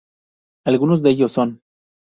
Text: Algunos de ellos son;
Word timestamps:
Algunos 0.65 1.03
de 1.03 1.11
ellos 1.11 1.31
son; 1.33 1.61